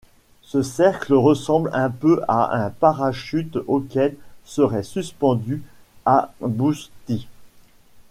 Ce 0.41 0.63
cercle 0.63 1.13
ressemble 1.13 1.69
un 1.73 1.91
peu 1.91 2.23
à 2.27 2.55
un 2.57 2.71
parachute 2.71 3.59
auquel 3.67 4.17
serait 4.45 4.81
suspendu 4.81 5.61
α 6.07 6.29
Bootis. 6.39 7.27